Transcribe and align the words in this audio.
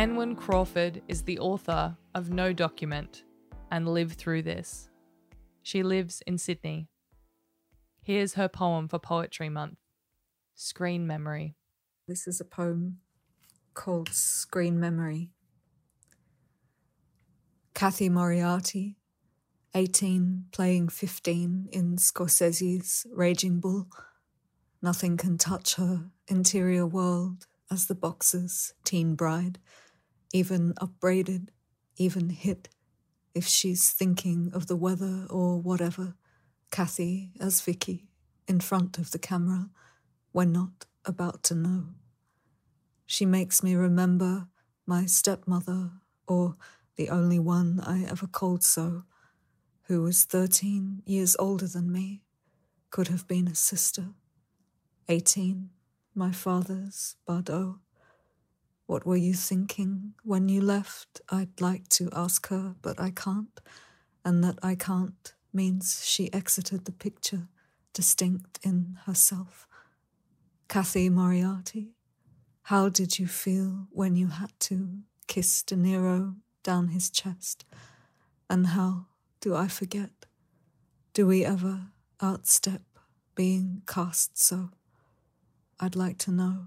Anwen 0.00 0.34
Crawford 0.34 1.02
is 1.08 1.24
the 1.24 1.38
author 1.40 1.94
of 2.14 2.30
No 2.30 2.54
Document 2.54 3.24
and 3.70 3.86
Live 3.86 4.14
Through 4.14 4.40
This. 4.40 4.88
She 5.62 5.82
lives 5.82 6.22
in 6.26 6.38
Sydney. 6.38 6.88
Here's 8.00 8.32
her 8.32 8.48
poem 8.48 8.88
for 8.88 8.98
Poetry 8.98 9.50
Month 9.50 9.76
Screen 10.54 11.06
Memory. 11.06 11.54
This 12.08 12.26
is 12.26 12.40
a 12.40 12.46
poem 12.46 13.00
called 13.74 14.08
Screen 14.08 14.80
Memory. 14.80 15.32
Cathy 17.74 18.08
Moriarty, 18.08 18.96
18, 19.74 20.46
playing 20.50 20.88
15 20.88 21.68
in 21.72 21.96
Scorsese's 21.96 23.06
Raging 23.12 23.60
Bull. 23.60 23.86
Nothing 24.80 25.18
can 25.18 25.36
touch 25.36 25.74
her 25.74 26.06
interior 26.26 26.86
world 26.86 27.46
as 27.70 27.86
the 27.86 27.94
boxer's 27.94 28.72
teen 28.82 29.14
bride, 29.14 29.58
even 30.32 30.74
upbraided, 30.78 31.50
even 31.96 32.30
hit, 32.30 32.68
if 33.34 33.46
she's 33.46 33.90
thinking 33.90 34.50
of 34.54 34.66
the 34.66 34.76
weather 34.76 35.26
or 35.30 35.60
whatever. 35.60 36.14
Cathy 36.70 37.32
as 37.40 37.60
Vicky, 37.60 38.08
in 38.46 38.60
front 38.60 38.98
of 38.98 39.10
the 39.10 39.18
camera, 39.18 39.70
when 40.32 40.52
not 40.52 40.86
about 41.04 41.42
to 41.44 41.54
know. 41.54 41.86
She 43.06 43.26
makes 43.26 43.62
me 43.62 43.74
remember 43.74 44.46
my 44.86 45.06
stepmother, 45.06 45.90
or 46.28 46.56
the 46.96 47.08
only 47.08 47.38
one 47.38 47.80
I 47.84 48.04
ever 48.04 48.26
called 48.26 48.62
so, 48.62 49.02
who 49.84 50.02
was 50.02 50.24
13 50.24 51.02
years 51.06 51.34
older 51.38 51.66
than 51.66 51.90
me, 51.90 52.22
could 52.90 53.08
have 53.08 53.26
been 53.26 53.48
a 53.48 53.54
sister. 53.54 54.10
18, 55.08 55.70
my 56.14 56.30
father's 56.30 57.16
Bardot. 57.26 57.50
Oh, 57.50 57.78
What 58.90 59.06
were 59.06 59.14
you 59.14 59.34
thinking 59.34 60.14
when 60.24 60.48
you 60.48 60.60
left? 60.60 61.20
I'd 61.28 61.60
like 61.60 61.86
to 61.90 62.08
ask 62.12 62.48
her, 62.48 62.74
but 62.82 63.00
I 63.00 63.10
can't. 63.10 63.60
And 64.24 64.42
that 64.42 64.58
I 64.64 64.74
can't 64.74 65.32
means 65.52 66.04
she 66.04 66.32
exited 66.32 66.86
the 66.86 66.90
picture, 67.06 67.46
distinct 67.92 68.58
in 68.64 68.98
herself. 69.06 69.68
Cathy 70.66 71.08
Moriarty, 71.08 71.92
how 72.62 72.88
did 72.88 73.16
you 73.20 73.28
feel 73.28 73.86
when 73.92 74.16
you 74.16 74.26
had 74.26 74.50
to 74.70 75.04
kiss 75.28 75.62
De 75.62 75.76
Niro 75.76 76.34
down 76.64 76.88
his 76.88 77.10
chest? 77.10 77.64
And 78.48 78.66
how 78.66 79.06
do 79.40 79.54
I 79.54 79.68
forget? 79.68 80.26
Do 81.14 81.28
we 81.28 81.44
ever 81.44 81.92
outstep 82.20 82.82
being 83.36 83.82
cast 83.86 84.36
so? 84.36 84.70
I'd 85.78 85.94
like 85.94 86.18
to 86.18 86.32
know. 86.32 86.66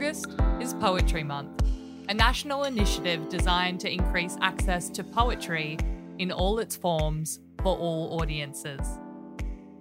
August 0.00 0.28
is 0.62 0.72
Poetry 0.72 1.22
Month, 1.22 1.62
a 2.08 2.14
national 2.14 2.64
initiative 2.64 3.28
designed 3.28 3.78
to 3.80 3.92
increase 3.92 4.38
access 4.40 4.88
to 4.88 5.04
poetry 5.04 5.76
in 6.18 6.32
all 6.32 6.58
its 6.58 6.74
forms 6.74 7.40
for 7.58 7.76
all 7.76 8.18
audiences. 8.18 8.80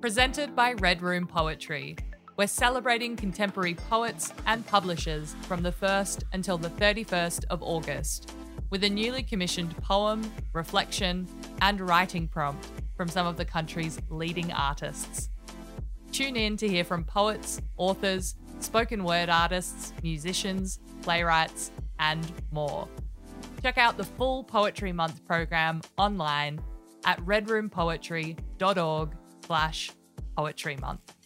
Presented 0.02 0.54
by 0.58 0.74
Red 0.74 1.02
Room 1.02 1.26
Poetry, 1.26 1.96
we're 2.36 2.48
celebrating 2.48 3.16
contemporary 3.16 3.76
poets 3.76 4.34
and 4.46 4.68
publishers 4.68 5.38
from 5.44 5.64
the 5.64 5.72
1st 5.72 6.26
until 6.34 6.58
the 6.58 6.72
31st 6.72 7.46
of 7.50 7.64
August 7.64 8.34
with 8.72 8.84
a 8.84 8.90
newly 8.90 9.24
commissioned 9.24 9.74
poem, 9.78 10.30
reflection, 10.52 11.30
and 11.62 11.80
writing 11.80 12.28
prompt 12.28 12.68
from 12.98 13.08
some 13.08 13.26
of 13.26 13.38
the 13.38 13.46
country's 13.46 14.02
leading 14.10 14.52
artists. 14.52 15.30
Tune 16.12 16.36
in 16.36 16.58
to 16.58 16.68
hear 16.68 16.84
from 16.84 17.06
poets, 17.06 17.62
authors, 17.78 18.36
spoken 18.60 19.04
word 19.04 19.30
artists, 19.30 19.94
musicians, 20.04 20.80
playwrights, 21.02 21.72
and 22.00 22.32
more. 22.52 22.88
Check 23.62 23.78
out 23.78 23.98
the 23.98 24.04
full 24.04 24.44
Poetry 24.44 24.92
Month 24.92 25.26
program 25.26 25.82
online 25.98 26.62
at 27.06 27.20
redroompoetry.org 27.26 29.12
slash 29.46 29.92
poetry 30.36 30.78
month. 30.78 31.19